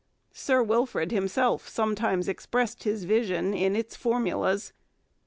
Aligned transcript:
Sir 0.33 0.63
Wilfrid 0.63 1.11
himself 1.11 1.69
sometimes 1.69 2.27
expressed 2.27 2.85
his 2.85 3.03
vision 3.03 3.53
in 3.53 3.75
its 3.75 3.95
formulas. 3.95 4.73